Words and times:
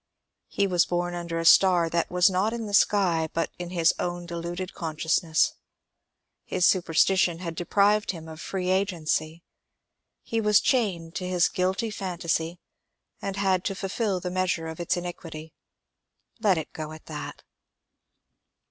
He 0.47 0.65
was 0.65 0.87
bom 0.87 1.13
under 1.13 1.37
a 1.37 1.45
star 1.45 1.87
that 1.87 2.09
was 2.09 2.27
not 2.27 2.53
in 2.53 2.65
the 2.65 2.73
sky 2.73 3.29
but 3.33 3.51
in 3.59 3.69
his 3.69 3.93
own 3.99 4.25
deluded 4.25 4.73
consciousness; 4.73 5.53
his 6.43 6.65
superstition 6.65 7.37
had 7.37 7.53
deprived 7.53 8.09
him 8.09 8.27
of 8.27 8.41
free 8.41 8.69
agency. 8.69 9.43
He 10.23 10.41
was 10.41 10.59
chained 10.59 11.13
to 11.17 11.27
his 11.27 11.47
guilty 11.49 11.91
phantasy, 11.91 12.57
and 13.21 13.35
had 13.35 13.63
to 13.65 13.75
fill 13.75 14.19
the 14.19 14.31
measure 14.31 14.65
of 14.67 14.79
its 14.79 14.97
iniquity. 14.97 15.53
Let 16.39 16.57
it 16.57 16.73
go 16.73 16.93
at 16.93 17.05
that. 17.05 17.43